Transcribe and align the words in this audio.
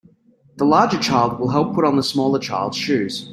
The 0.57 0.65
larger 0.65 0.97
child 0.97 1.39
will 1.39 1.49
help 1.51 1.75
put 1.75 1.85
on 1.85 1.95
the 1.95 2.01
smaller 2.01 2.39
child 2.39 2.73
's 2.73 2.77
shoes. 2.79 3.29